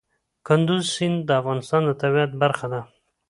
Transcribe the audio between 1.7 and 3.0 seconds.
د طبیعت برخه ده.